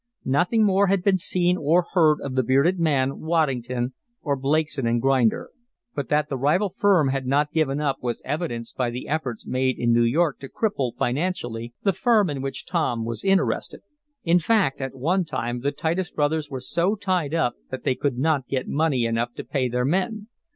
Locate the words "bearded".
2.41-2.79